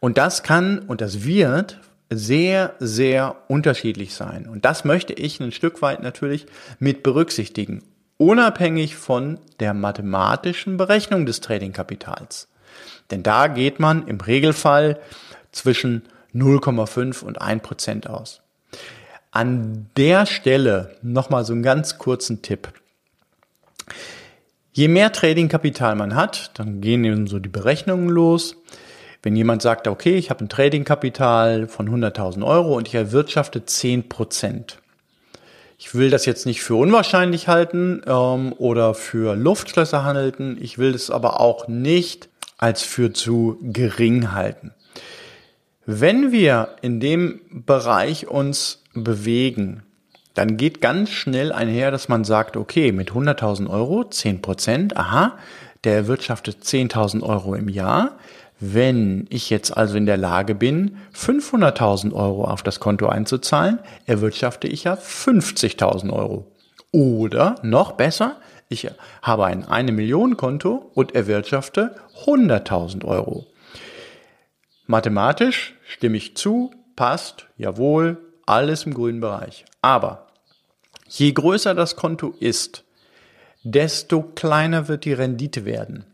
Und 0.00 0.18
das 0.18 0.42
kann 0.42 0.80
und 0.80 1.00
das 1.00 1.24
wird 1.24 1.80
sehr, 2.10 2.74
sehr 2.78 3.36
unterschiedlich 3.48 4.12
sein. 4.12 4.50
Und 4.50 4.66
das 4.66 4.84
möchte 4.84 5.14
ich 5.14 5.40
ein 5.40 5.50
Stück 5.50 5.80
weit 5.80 6.02
natürlich 6.02 6.44
mit 6.78 7.02
berücksichtigen, 7.02 7.82
unabhängig 8.18 8.96
von 8.96 9.38
der 9.60 9.72
mathematischen 9.72 10.76
Berechnung 10.76 11.24
des 11.24 11.40
Tradingkapitals. 11.40 12.48
Denn 13.10 13.22
da 13.22 13.48
geht 13.48 13.80
man 13.80 14.06
im 14.06 14.20
Regelfall 14.20 14.98
zwischen 15.52 16.02
0,5 16.34 17.22
und 17.24 17.40
1 17.40 17.62
Prozent 17.62 18.08
aus. 18.08 18.42
An 19.30 19.90
der 19.96 20.26
Stelle 20.26 20.96
nochmal 21.02 21.44
so 21.44 21.52
einen 21.52 21.62
ganz 21.62 21.98
kurzen 21.98 22.42
Tipp. 22.42 22.68
Je 24.72 24.88
mehr 24.88 25.12
Tradingkapital 25.12 25.94
man 25.94 26.14
hat, 26.14 26.50
dann 26.54 26.80
gehen 26.80 27.04
eben 27.04 27.26
so 27.26 27.38
die 27.38 27.48
Berechnungen 27.48 28.08
los. 28.08 28.56
Wenn 29.22 29.34
jemand 29.34 29.62
sagt, 29.62 29.88
okay, 29.88 30.16
ich 30.16 30.30
habe 30.30 30.44
ein 30.44 30.48
Tradingkapital 30.48 31.66
von 31.66 31.88
100.000 31.88 32.46
Euro 32.46 32.76
und 32.76 32.86
ich 32.86 32.94
erwirtschafte 32.94 33.64
10 33.64 34.08
Prozent. 34.08 34.78
Ich 35.78 35.94
will 35.94 36.10
das 36.10 36.26
jetzt 36.26 36.46
nicht 36.46 36.62
für 36.62 36.74
unwahrscheinlich 36.74 37.48
halten 37.48 38.02
ähm, 38.06 38.54
oder 38.56 38.94
für 38.94 39.34
Luftschlösser 39.34 40.04
halten. 40.04 40.56
Ich 40.60 40.78
will 40.78 40.94
es 40.94 41.10
aber 41.10 41.40
auch 41.40 41.68
nicht 41.68 42.28
als 42.56 42.82
für 42.82 43.12
zu 43.12 43.58
gering 43.62 44.32
halten. 44.32 44.72
Wenn 45.84 46.32
wir 46.32 46.76
in 46.82 47.00
dem 47.00 47.40
Bereich 47.50 48.26
uns 48.26 48.82
bewegen, 48.94 49.82
dann 50.34 50.56
geht 50.56 50.80
ganz 50.80 51.10
schnell 51.10 51.52
einher, 51.52 51.90
dass 51.90 52.08
man 52.08 52.24
sagt, 52.24 52.56
okay, 52.56 52.92
mit 52.92 53.12
100.000 53.12 53.70
Euro, 53.70 54.04
10 54.04 54.42
Prozent, 54.42 54.96
aha, 54.96 55.38
der 55.84 55.94
erwirtschaftet 55.94 56.62
10.000 56.62 57.22
Euro 57.22 57.54
im 57.54 57.68
Jahr. 57.68 58.18
Wenn 58.58 59.26
ich 59.30 59.50
jetzt 59.50 59.76
also 59.76 59.96
in 59.96 60.06
der 60.06 60.16
Lage 60.16 60.54
bin, 60.54 60.96
500.000 61.14 62.12
Euro 62.12 62.44
auf 62.44 62.62
das 62.62 62.80
Konto 62.80 63.06
einzuzahlen, 63.06 63.78
erwirtschafte 64.06 64.66
ich 64.66 64.84
ja 64.84 64.94
50.000 64.94 66.12
Euro. 66.12 66.50
Oder 66.90 67.56
noch 67.62 67.92
besser, 67.92 68.36
ich 68.68 68.88
habe 69.22 69.46
ein 69.46 69.64
1 69.64 69.92
Million 69.92 70.36
Konto 70.36 70.90
und 70.94 71.14
erwirtschafte 71.14 71.96
100.000 72.24 73.04
Euro. 73.04 73.46
Mathematisch 74.86 75.74
stimme 75.86 76.16
ich 76.16 76.36
zu, 76.36 76.72
passt, 76.96 77.46
jawohl, 77.56 78.18
alles 78.46 78.84
im 78.84 78.94
grünen 78.94 79.20
Bereich. 79.20 79.64
Aber 79.82 80.28
je 81.08 81.32
größer 81.32 81.74
das 81.74 81.96
Konto 81.96 82.34
ist, 82.40 82.84
desto 83.62 84.22
kleiner 84.22 84.88
wird 84.88 85.04
die 85.04 85.12
Rendite 85.12 85.64
werden, 85.64 86.04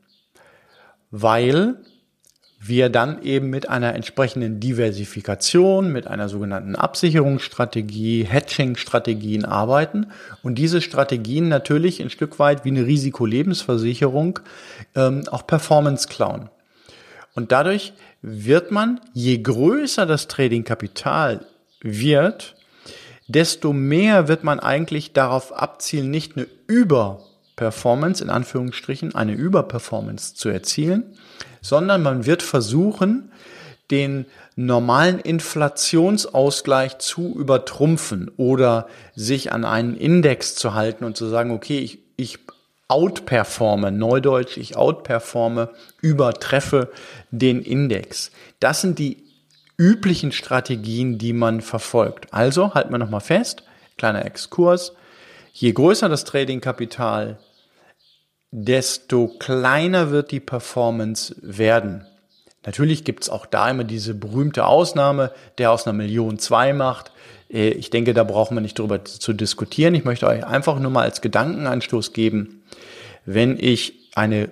weil 1.10 1.76
wir 2.64 2.90
dann 2.90 3.22
eben 3.22 3.50
mit 3.50 3.68
einer 3.68 3.94
entsprechenden 3.94 4.60
Diversifikation, 4.60 5.90
mit 5.90 6.06
einer 6.06 6.28
sogenannten 6.28 6.76
Absicherungsstrategie, 6.76 8.22
Hedging-Strategien 8.22 9.44
arbeiten 9.44 10.06
und 10.44 10.56
diese 10.56 10.80
Strategien 10.80 11.48
natürlich 11.48 12.00
ein 12.00 12.10
Stück 12.10 12.38
weit 12.38 12.64
wie 12.64 12.68
eine 12.68 12.86
Risikolebensversicherung 12.86 14.38
ähm, 14.94 15.24
auch 15.28 15.44
Performance 15.44 16.06
klauen. 16.06 16.50
Und 17.34 17.50
dadurch 17.50 17.94
wird 18.20 18.70
man, 18.70 19.00
je 19.12 19.38
größer 19.38 20.06
das 20.06 20.28
Trading-Kapital 20.28 21.44
wird, 21.80 22.54
desto 23.26 23.72
mehr 23.72 24.28
wird 24.28 24.44
man 24.44 24.60
eigentlich 24.60 25.12
darauf 25.12 25.52
abzielen, 25.52 26.10
nicht 26.10 26.36
eine 26.36 26.46
Überperformance, 26.68 28.22
in 28.22 28.30
Anführungsstrichen, 28.30 29.16
eine 29.16 29.32
Überperformance 29.32 30.34
zu 30.34 30.48
erzielen, 30.48 31.16
sondern 31.62 32.02
man 32.02 32.26
wird 32.26 32.42
versuchen, 32.42 33.32
den 33.90 34.26
normalen 34.56 35.18
Inflationsausgleich 35.18 36.98
zu 36.98 37.34
übertrumpfen 37.34 38.30
oder 38.36 38.86
sich 39.14 39.52
an 39.52 39.64
einen 39.64 39.96
Index 39.96 40.54
zu 40.54 40.74
halten 40.74 41.04
und 41.04 41.16
zu 41.16 41.26
sagen, 41.26 41.50
okay, 41.52 41.78
ich, 41.78 42.00
ich 42.16 42.38
outperforme, 42.88 43.90
neudeutsch, 43.90 44.58
ich 44.58 44.76
outperforme, 44.76 45.70
übertreffe 46.02 46.90
den 47.30 47.62
Index. 47.62 48.30
Das 48.60 48.82
sind 48.82 48.98
die 48.98 49.24
üblichen 49.78 50.32
Strategien, 50.32 51.16
die 51.16 51.32
man 51.32 51.60
verfolgt. 51.60 52.32
Also 52.32 52.74
halten 52.74 52.92
wir 52.92 52.98
nochmal 52.98 53.20
fest, 53.20 53.62
kleiner 53.96 54.24
Exkurs, 54.26 54.92
je 55.52 55.72
größer 55.72 56.08
das 56.08 56.24
Tradingkapital, 56.24 57.38
desto 58.52 59.28
kleiner 59.28 60.10
wird 60.10 60.30
die 60.30 60.40
Performance 60.40 61.34
werden. 61.40 62.06
Natürlich 62.64 63.02
gibt's 63.02 63.28
auch 63.28 63.46
da 63.46 63.68
immer 63.70 63.82
diese 63.82 64.14
berühmte 64.14 64.66
Ausnahme, 64.66 65.32
der 65.58 65.72
aus 65.72 65.86
einer 65.86 65.96
Million 65.96 66.38
zwei 66.38 66.72
macht. 66.72 67.10
Äh, 67.50 67.70
ich 67.70 67.90
denke, 67.90 68.14
da 68.14 68.22
brauchen 68.22 68.56
wir 68.56 68.60
nicht 68.60 68.78
drüber 68.78 69.04
zu 69.04 69.32
diskutieren. 69.32 69.94
Ich 69.94 70.04
möchte 70.04 70.26
euch 70.28 70.44
einfach 70.46 70.78
nur 70.78 70.90
mal 70.90 71.02
als 71.02 71.22
Gedankenanstoß 71.22 72.12
geben, 72.12 72.62
wenn 73.24 73.58
ich 73.58 73.94
eine, 74.14 74.50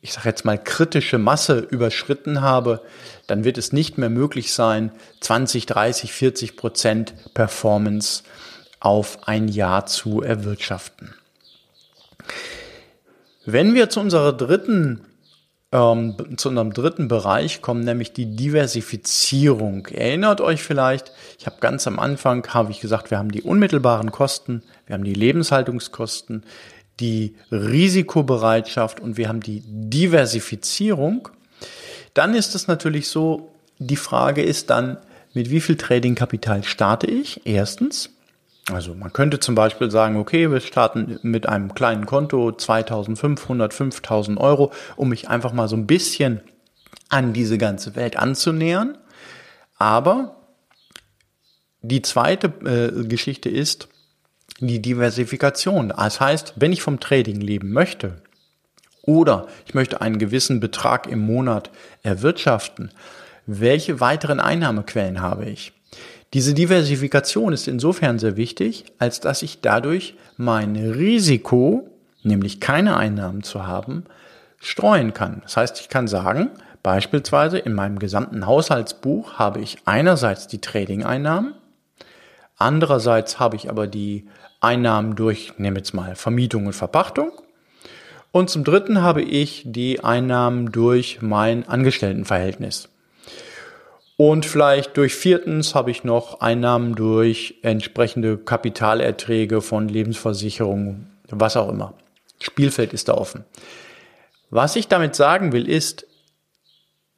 ich 0.00 0.12
sage 0.12 0.28
jetzt 0.28 0.44
mal, 0.44 0.62
kritische 0.62 1.18
Masse 1.18 1.58
überschritten 1.58 2.40
habe, 2.40 2.82
dann 3.26 3.44
wird 3.44 3.58
es 3.58 3.72
nicht 3.72 3.98
mehr 3.98 4.10
möglich 4.10 4.52
sein, 4.52 4.92
20, 5.20 5.66
30, 5.66 6.12
40 6.12 6.56
Prozent 6.56 7.14
Performance 7.34 8.22
auf 8.78 9.26
ein 9.26 9.48
Jahr 9.48 9.86
zu 9.86 10.22
erwirtschaften. 10.22 11.14
Wenn 13.44 13.74
wir 13.74 13.88
zu 13.88 14.00
unserer 14.00 14.32
dritten 14.32 15.00
ähm, 15.72 16.16
zu 16.36 16.48
unserem 16.48 16.72
dritten 16.72 17.08
Bereich 17.08 17.62
kommen, 17.62 17.84
nämlich 17.84 18.12
die 18.12 18.34
Diversifizierung. 18.34 19.86
Erinnert 19.86 20.40
euch 20.40 20.62
vielleicht, 20.62 21.12
ich 21.38 21.46
habe 21.46 21.56
ganz 21.60 21.86
am 21.86 21.98
Anfang, 21.98 22.46
habe 22.48 22.72
ich 22.72 22.80
gesagt, 22.80 23.10
wir 23.10 23.18
haben 23.18 23.30
die 23.30 23.42
unmittelbaren 23.42 24.10
Kosten, 24.10 24.62
wir 24.86 24.94
haben 24.94 25.04
die 25.04 25.14
Lebenshaltungskosten, 25.14 26.42
die 26.98 27.36
Risikobereitschaft 27.52 29.00
und 29.00 29.16
wir 29.16 29.28
haben 29.28 29.40
die 29.40 29.62
Diversifizierung, 29.64 31.28
dann 32.14 32.34
ist 32.34 32.54
es 32.54 32.66
natürlich 32.66 33.08
so, 33.08 33.52
die 33.78 33.96
Frage 33.96 34.42
ist 34.42 34.70
dann, 34.70 34.98
mit 35.32 35.50
wie 35.50 35.60
viel 35.60 35.76
Tradingkapital 35.76 36.64
starte 36.64 37.06
ich? 37.06 37.42
Erstens. 37.46 38.10
Also 38.72 38.94
man 38.94 39.12
könnte 39.12 39.40
zum 39.40 39.54
Beispiel 39.54 39.90
sagen, 39.90 40.16
okay, 40.16 40.50
wir 40.50 40.60
starten 40.60 41.18
mit 41.22 41.48
einem 41.48 41.74
kleinen 41.74 42.06
Konto, 42.06 42.52
2500, 42.52 43.74
5000 43.74 44.38
Euro, 44.38 44.72
um 44.96 45.08
mich 45.08 45.28
einfach 45.28 45.52
mal 45.52 45.68
so 45.68 45.76
ein 45.76 45.86
bisschen 45.86 46.40
an 47.08 47.32
diese 47.32 47.58
ganze 47.58 47.96
Welt 47.96 48.16
anzunähern. 48.16 48.96
Aber 49.78 50.36
die 51.82 52.02
zweite 52.02 52.48
äh, 52.64 53.06
Geschichte 53.06 53.48
ist, 53.48 53.88
die 54.60 54.82
Diversifikation. 54.82 55.88
Das 55.88 56.20
heißt, 56.20 56.54
wenn 56.56 56.72
ich 56.72 56.82
vom 56.82 57.00
Trading 57.00 57.40
leben 57.40 57.72
möchte 57.72 58.22
oder 59.02 59.48
ich 59.66 59.74
möchte 59.74 60.00
einen 60.00 60.18
gewissen 60.18 60.60
Betrag 60.60 61.06
im 61.06 61.20
Monat 61.20 61.70
erwirtschaften, 62.02 62.90
welche 63.46 64.00
weiteren 64.00 64.38
Einnahmequellen 64.38 65.20
habe 65.22 65.46
ich? 65.46 65.72
Diese 66.32 66.54
Diversifikation 66.54 67.52
ist 67.52 67.66
insofern 67.66 68.20
sehr 68.20 68.36
wichtig, 68.36 68.84
als 68.98 69.18
dass 69.18 69.42
ich 69.42 69.60
dadurch 69.62 70.14
mein 70.36 70.76
Risiko, 70.76 71.88
nämlich 72.22 72.60
keine 72.60 72.96
Einnahmen 72.96 73.42
zu 73.42 73.66
haben, 73.66 74.04
streuen 74.60 75.12
kann. 75.12 75.40
Das 75.42 75.56
heißt, 75.56 75.80
ich 75.80 75.88
kann 75.88 76.06
sagen, 76.06 76.50
beispielsweise 76.84 77.58
in 77.58 77.74
meinem 77.74 77.98
gesamten 77.98 78.46
Haushaltsbuch 78.46 79.34
habe 79.40 79.60
ich 79.60 79.78
einerseits 79.86 80.46
die 80.46 80.60
Trading-Einnahmen, 80.60 81.54
andererseits 82.56 83.40
habe 83.40 83.56
ich 83.56 83.68
aber 83.68 83.88
die 83.88 84.28
Einnahmen 84.60 85.16
durch, 85.16 85.54
nehmen 85.58 85.78
jetzt 85.78 85.94
mal 85.94 86.14
Vermietung 86.14 86.66
und 86.66 86.74
Verpachtung. 86.74 87.32
Und 88.30 88.50
zum 88.50 88.62
Dritten 88.62 89.02
habe 89.02 89.22
ich 89.22 89.64
die 89.66 90.04
Einnahmen 90.04 90.70
durch 90.70 91.20
mein 91.22 91.68
Angestelltenverhältnis. 91.68 92.88
Und 94.22 94.44
vielleicht 94.44 94.98
durch 94.98 95.14
viertens 95.14 95.74
habe 95.74 95.90
ich 95.90 96.04
noch 96.04 96.42
Einnahmen 96.42 96.94
durch 96.94 97.54
entsprechende 97.62 98.36
Kapitalerträge 98.36 99.62
von 99.62 99.88
Lebensversicherungen, 99.88 101.06
was 101.30 101.56
auch 101.56 101.70
immer. 101.70 101.94
Spielfeld 102.38 102.92
ist 102.92 103.08
da 103.08 103.14
offen. 103.14 103.46
Was 104.50 104.76
ich 104.76 104.88
damit 104.88 105.16
sagen 105.16 105.52
will, 105.52 105.66
ist, 105.66 106.06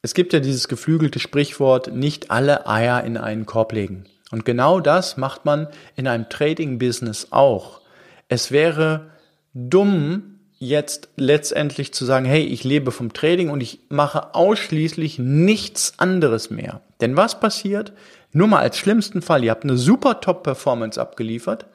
es 0.01 0.13
gibt 0.13 0.31
ja 0.31 0.39
dieses 0.39 0.69
geflügelte 0.69 1.19
Sprichwort, 1.19 1.93
nicht 1.93 2.31
alle 2.31 2.67
Eier 2.67 3.03
in 3.03 3.17
einen 3.17 3.45
Korb 3.45 3.73
legen. 3.73 4.05
Und 4.31 4.45
genau 4.45 4.79
das 4.79 5.17
macht 5.17 5.43
man 5.43 5.67
in 5.97 6.07
einem 6.07 6.29
Trading-Business 6.29 7.27
auch. 7.31 7.81
Es 8.29 8.49
wäre 8.49 9.11
dumm, 9.53 10.32
jetzt 10.67 11.09
letztendlich 11.15 11.93
zu 11.93 12.05
sagen, 12.05 12.25
hey, 12.25 12.43
ich 12.43 12.63
lebe 12.63 12.91
vom 12.91 13.13
Trading 13.13 13.49
und 13.49 13.61
ich 13.61 13.79
mache 13.89 14.33
ausschließlich 14.35 15.19
nichts 15.19 15.93
anderes 15.97 16.49
mehr. 16.49 16.81
Denn 17.01 17.15
was 17.15 17.39
passiert? 17.39 17.93
Nur 18.31 18.47
mal 18.47 18.59
als 18.59 18.77
schlimmsten 18.77 19.21
Fall, 19.21 19.43
ihr 19.43 19.51
habt 19.51 19.63
eine 19.63 19.77
super 19.77 20.21
Top-Performance 20.21 20.99
abgeliefert 20.99 21.65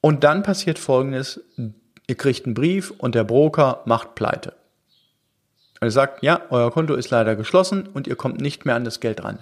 und 0.00 0.22
dann 0.22 0.42
passiert 0.42 0.78
Folgendes, 0.78 1.40
ihr 2.06 2.14
kriegt 2.14 2.46
einen 2.46 2.54
Brief 2.54 2.92
und 2.98 3.14
der 3.14 3.24
Broker 3.24 3.82
macht 3.86 4.14
pleite. 4.14 4.52
Er 5.80 5.90
sagt, 5.90 6.22
ja, 6.22 6.42
euer 6.50 6.70
Konto 6.70 6.94
ist 6.94 7.10
leider 7.10 7.36
geschlossen 7.36 7.88
und 7.92 8.06
ihr 8.06 8.16
kommt 8.16 8.40
nicht 8.40 8.64
mehr 8.64 8.76
an 8.76 8.84
das 8.84 9.00
Geld 9.00 9.24
ran 9.24 9.38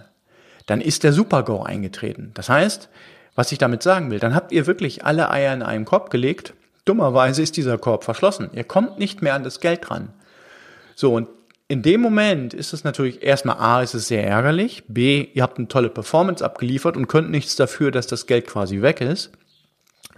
dann 0.66 0.80
ist 0.80 1.04
der 1.04 1.12
Super-GO 1.12 1.62
eingetreten. 1.62 2.30
Das 2.34 2.48
heißt, 2.48 2.88
was 3.34 3.52
ich 3.52 3.58
damit 3.58 3.82
sagen 3.82 4.10
will, 4.10 4.18
dann 4.18 4.34
habt 4.34 4.52
ihr 4.52 4.66
wirklich 4.66 5.04
alle 5.04 5.30
Eier 5.30 5.54
in 5.54 5.62
einen 5.62 5.84
Korb 5.84 6.10
gelegt. 6.10 6.54
Dummerweise 6.84 7.42
ist 7.42 7.56
dieser 7.56 7.78
Korb 7.78 8.04
verschlossen. 8.04 8.50
Ihr 8.54 8.64
kommt 8.64 8.98
nicht 8.98 9.22
mehr 9.22 9.34
an 9.34 9.44
das 9.44 9.60
Geld 9.60 9.90
ran. 9.90 10.12
So, 10.94 11.14
und 11.14 11.28
in 11.68 11.82
dem 11.82 12.00
Moment 12.00 12.52
ist 12.54 12.72
es 12.72 12.84
natürlich 12.84 13.22
erstmal 13.22 13.56
A, 13.56 13.82
ist 13.82 13.94
es 13.94 14.08
sehr 14.08 14.26
ärgerlich. 14.26 14.84
B, 14.88 15.28
ihr 15.32 15.42
habt 15.42 15.58
eine 15.58 15.68
tolle 15.68 15.88
Performance 15.88 16.44
abgeliefert 16.44 16.96
und 16.96 17.06
könnt 17.06 17.30
nichts 17.30 17.56
dafür, 17.56 17.90
dass 17.90 18.06
das 18.06 18.26
Geld 18.26 18.46
quasi 18.46 18.82
weg 18.82 19.00
ist. 19.00 19.30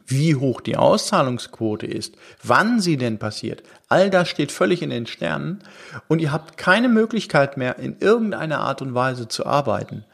Wie 0.07 0.35
hoch 0.35 0.61
die 0.61 0.77
Auszahlungsquote 0.77 1.87
ist, 1.87 2.17
wann 2.43 2.81
sie 2.81 2.97
denn 2.97 3.19
passiert, 3.19 3.63
all 3.89 4.11
das 4.11 4.29
steht 4.29 4.53
völlig 4.53 4.83
in 4.83 4.91
den 4.91 5.07
Sternen 5.07 5.61
und 6.09 6.19
ihr 6.19 6.31
habt 6.31 6.59
keine 6.59 6.89
Möglichkeit 6.89 7.57
mehr, 7.57 7.79
in 7.79 7.99
irgendeiner 8.01 8.61
Art 8.61 8.83
und 8.83 8.95
Weise 8.95 9.29
zu 9.29 9.47
arbeiten. 9.47 10.05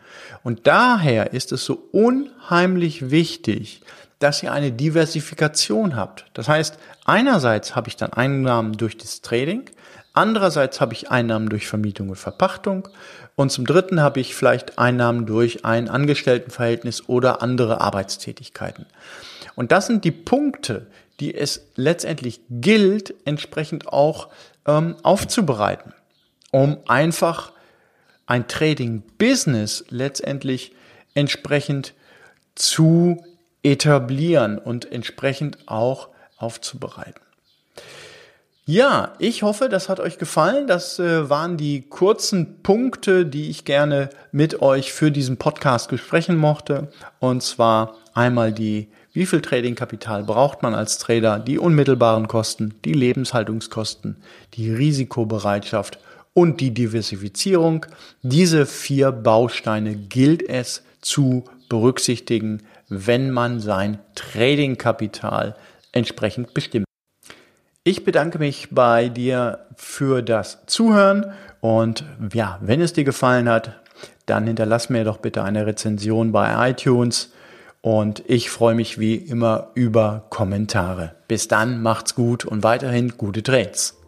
Und 0.44 0.66
daher 0.66 1.32
ist 1.32 1.50
es 1.52 1.64
so 1.64 1.88
unheimlich 1.90 3.10
wichtig, 3.10 3.82
dass 4.20 4.42
ihr 4.42 4.52
eine 4.52 4.70
Diversifikation 4.70 5.96
habt. 5.96 6.26
Das 6.34 6.46
heißt, 6.46 6.78
einerseits 7.04 7.74
habe 7.74 7.88
ich 7.88 7.96
dann 7.96 8.12
Einnahmen 8.12 8.74
durch 8.74 8.96
das 8.96 9.22
Trading, 9.22 9.68
andererseits 10.12 10.80
habe 10.80 10.92
ich 10.92 11.10
Einnahmen 11.10 11.48
durch 11.48 11.66
Vermietung 11.66 12.10
und 12.10 12.16
Verpachtung 12.16 12.88
und 13.34 13.50
zum 13.50 13.66
dritten 13.66 14.00
habe 14.00 14.20
ich 14.20 14.34
vielleicht 14.34 14.78
Einnahmen 14.78 15.24
durch 15.26 15.64
ein 15.64 15.88
Angestelltenverhältnis 15.88 17.08
oder 17.08 17.42
andere 17.42 17.80
Arbeitstätigkeiten. 17.80 18.86
Und 19.56 19.72
das 19.72 19.86
sind 19.86 20.04
die 20.04 20.12
Punkte, 20.12 20.86
die 21.18 21.34
es 21.34 21.66
letztendlich 21.74 22.40
gilt, 22.50 23.14
entsprechend 23.24 23.88
auch 23.88 24.28
ähm, 24.66 24.96
aufzubereiten, 25.02 25.94
um 26.50 26.76
einfach 26.86 27.52
ein 28.26 28.48
Trading-Business 28.48 29.86
letztendlich 29.88 30.72
entsprechend 31.14 31.94
zu 32.54 33.24
etablieren 33.62 34.58
und 34.58 34.90
entsprechend 34.90 35.58
auch 35.66 36.08
aufzubereiten. 36.36 37.20
Ja, 38.66 39.14
ich 39.18 39.42
hoffe, 39.42 39.68
das 39.68 39.88
hat 39.88 39.98
euch 39.98 40.16
gefallen. 40.16 40.68
Das 40.68 41.00
äh, 41.00 41.28
waren 41.28 41.56
die 41.56 41.82
kurzen 41.82 42.62
Punkte, 42.62 43.26
die 43.26 43.50
ich 43.50 43.64
gerne 43.64 44.10
mit 44.30 44.62
euch 44.62 44.92
für 44.92 45.10
diesen 45.10 45.38
Podcast 45.38 45.90
besprechen 45.90 46.36
mochte. 46.36 46.86
Und 47.18 47.42
zwar 47.42 47.96
einmal 48.14 48.52
die, 48.52 48.86
wie 49.12 49.26
viel 49.26 49.40
Tradingkapital 49.40 50.22
braucht 50.22 50.62
man 50.62 50.74
als 50.74 50.98
Trader, 50.98 51.40
die 51.40 51.58
unmittelbaren 51.58 52.28
Kosten, 52.28 52.74
die 52.84 52.92
Lebenshaltungskosten, 52.92 54.18
die 54.54 54.72
Risikobereitschaft 54.72 55.98
und 56.32 56.60
die 56.60 56.72
Diversifizierung. 56.72 57.86
Diese 58.22 58.66
vier 58.66 59.10
Bausteine 59.10 59.96
gilt 59.96 60.48
es 60.48 60.84
zu 61.00 61.44
berücksichtigen, 61.68 62.62
wenn 62.90 63.30
man 63.30 63.60
sein 63.60 63.98
Tradingkapital 64.14 65.56
entsprechend 65.92 66.52
bestimmt. 66.52 66.84
Ich 67.82 68.04
bedanke 68.04 68.38
mich 68.38 68.68
bei 68.70 69.08
dir 69.08 69.66
für 69.76 70.22
das 70.22 70.66
Zuhören 70.66 71.32
und 71.60 72.04
ja, 72.32 72.58
wenn 72.60 72.80
es 72.82 72.92
dir 72.92 73.04
gefallen 73.04 73.48
hat, 73.48 73.80
dann 74.26 74.46
hinterlass 74.46 74.90
mir 74.90 75.04
doch 75.04 75.16
bitte 75.16 75.42
eine 75.42 75.66
Rezension 75.66 76.32
bei 76.32 76.70
iTunes 76.70 77.32
und 77.80 78.22
ich 78.26 78.50
freue 78.50 78.74
mich 78.74 78.98
wie 78.98 79.14
immer 79.14 79.70
über 79.74 80.26
Kommentare. 80.28 81.14
Bis 81.26 81.48
dann, 81.48 81.82
macht's 81.82 82.14
gut 82.14 82.44
und 82.44 82.62
weiterhin 82.62 83.16
gute 83.16 83.42
Trades. 83.42 83.99